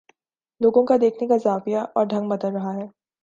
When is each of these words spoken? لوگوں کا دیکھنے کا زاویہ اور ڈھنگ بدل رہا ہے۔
لوگوں 0.61 0.83
کا 0.85 0.95
دیکھنے 1.01 1.27
کا 1.27 1.37
زاویہ 1.37 1.77
اور 1.95 2.05
ڈھنگ 2.05 2.29
بدل 2.29 2.53
رہا 2.53 2.73
ہے۔ 2.75 2.87